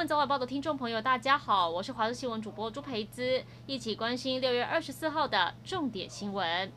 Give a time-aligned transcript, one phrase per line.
[0.00, 6.72] 闻早晚报的听众朋友，大家好，我是华视新闻主播朱培姿，一起关心六月二十四号的重点新闻。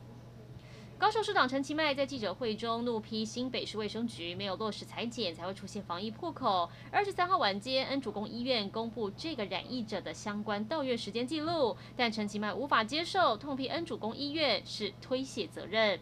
[0.98, 6.68] 高雄市长陈其迈在记者会中怒批新北市卫生局没有落实裁剪，才会出现防疫破口。
[6.92, 15.98] 二十三号晚间，恩主公医院公布这个染疫者的相关到院时间记录，但陈其迈无法接受，痛批恩主公医院是推卸责任。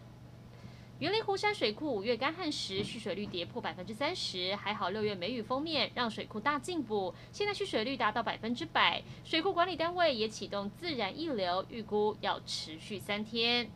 [1.03, 9.03] 云林湖山水库五月干旱时蓄水率跌破百分之三十，还好六月梅雨封面让水库大进步，现在蓄水率达到百分之百。
[9.25, 13.69] 水库管理单位也启动自然溢流，预估要持续三天。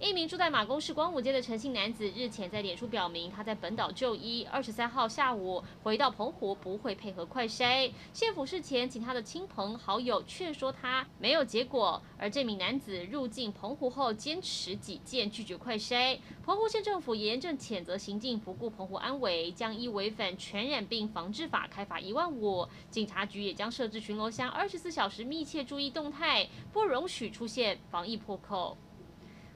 [0.00, 7.90] 一名住在马公市光武街的陈姓男子日前在脸书表明，他在本岛就医，二十三号下午回到澎湖不会配合快筛。
[8.12, 12.02] 县府事前请他的亲朋好友劝说他，没有结果。
[12.18, 16.18] 而这名男子入境澎湖后坚持己见，拒绝快筛。
[16.44, 22.68] 澎湖县政府严正谴责行径不顾澎湖安危，将依违反传染病防治法开罚一万五。
[22.90, 28.76] 警察局也将设置巡逻箱，二十四小时密切注意动态，不容许出现防疫破口。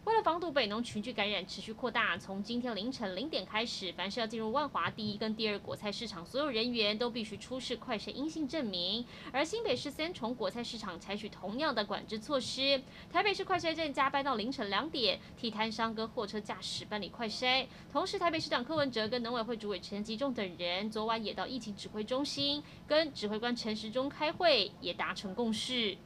[0.04, 9.04] 为了防堵北农群聚感染持续扩大，从今天凌晨零点开始，凡是要进入万华第一跟第二果菜市场，所有人员都必须出示快筛阴性证明。
[9.32, 12.80] 而新北市三重果菜市场采取同样的管制措施。
[13.12, 17.66] 台北市快筛站加班到凌晨两点，替摊商跟货车驾驶办理快筛。
[17.92, 25.98] 同时，台北市长柯文哲跟农委会主委陈吉仲等人昨晚也到疫情指挥中心跟指挥官陈时中开会，也达成共识。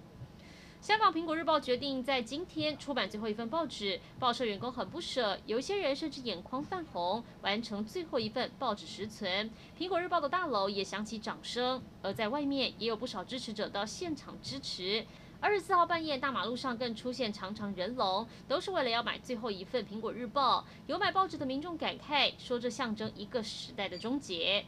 [0.82, 9.48] 香港《苹果日报》决定在今天出版最后一份报纸，报社员工很不舍，有些人甚至眼眶泛红，完成最后一份报纸实存。
[9.80, 15.06] 《苹果日报》的大楼也响起掌声，而在外面也有不少支持者到现场支持。
[15.38, 20.62] 二十四号半夜，大马路上更出现长长人龙，都是为了要买最后一份《苹果日报》。
[20.88, 24.64] 有买报纸的民众感慨说：“这象征一个时代的终结。”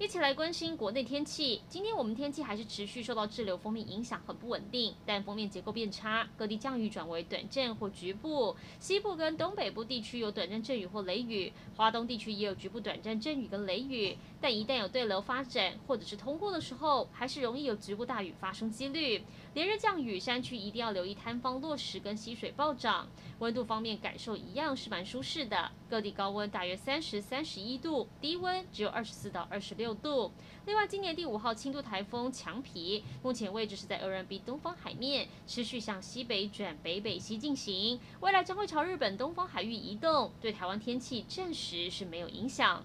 [0.00, 1.60] 一起来关心国内天气。
[1.68, 4.94] 今天我们天气还是持续受到滞留锋面影响，很不稳定。
[5.04, 8.54] 但锋面结构变差，各地降雨转为短暂或局部。
[8.78, 14.16] 西部跟东北部地区有短暂阵雨或雷雨，华东地区也有局部短暂阵雨跟雷雨。
[14.40, 19.24] 但一旦有对流发展或者是通过的时候，还是容易有局部大雨发生几率。
[19.54, 23.08] 连日降雨，山区一定要留意塌方落石跟溪水暴涨。
[23.40, 30.30] 温度方面，感受一样是蛮舒适的，各地高温大约三十、三十一度，低温只有二十四到二十六度。
[30.66, 42.84] 另外，今年第五号轻度台风强皮，目前位置是在鹅銮鼻东方海面，持续向西北转北北西进行，未来将会朝日本东方海域移动，对台湾天气暂时是没有影响。